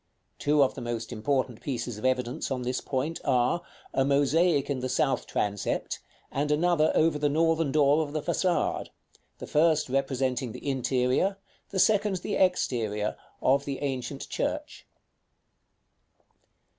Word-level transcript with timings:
Two 0.39 0.63
of 0.63 0.73
the 0.73 0.81
most 0.81 1.11
important 1.13 1.61
pieces 1.61 1.99
of 1.99 2.05
evidence 2.05 2.49
on 2.49 2.63
this 2.63 2.81
point 2.81 3.21
are, 3.23 3.61
a 3.93 4.03
mosaic 4.03 4.67
in 4.67 4.79
the 4.79 4.89
south 4.89 5.27
transept, 5.27 5.99
and 6.31 6.49
another 6.49 6.91
over 6.95 7.19
the 7.19 7.29
northern 7.29 7.71
door 7.71 8.01
of 8.01 8.11
the 8.11 8.23
façade; 8.23 8.87
the 9.37 9.45
first 9.45 9.89
representing 9.89 10.53
the 10.53 10.67
interior, 10.67 11.37
the 11.69 11.77
second 11.77 12.15
the 12.23 12.33
exterior, 12.33 13.15
of 13.43 13.65
the 13.65 13.77
ancient 13.83 14.27
church. 14.27 14.87